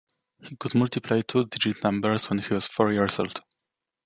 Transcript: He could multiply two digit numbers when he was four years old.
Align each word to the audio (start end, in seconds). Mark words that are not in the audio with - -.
He 0.41 0.55
could 0.55 0.73
multiply 0.73 1.21
two 1.21 1.45
digit 1.45 1.83
numbers 1.83 2.27
when 2.27 2.39
he 2.39 2.51
was 2.55 2.65
four 2.65 2.91
years 2.91 3.19
old. 3.19 3.41